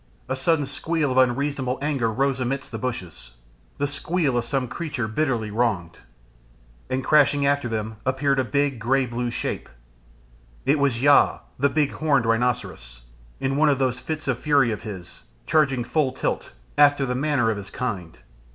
[0.27, 3.35] A sudden squeal of unreasonable anger rose amidst the bushes,
[3.77, 5.99] the squeal of some creature bitterly wronged.
[6.89, 9.69] And crashing after them appeared a big, grey blue shape.
[10.65, 13.01] It was Yaaa the big horned rhinoceros,
[13.39, 17.51] in one of those fits of fury of his, charging full tilt, after the manner
[17.51, 18.17] of his kind.